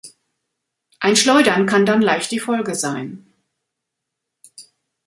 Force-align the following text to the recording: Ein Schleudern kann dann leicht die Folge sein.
Ein 0.99 1.15
Schleudern 1.15 1.67
kann 1.67 1.85
dann 1.85 2.01
leicht 2.01 2.31
die 2.31 2.39
Folge 2.39 2.73
sein. 2.73 3.31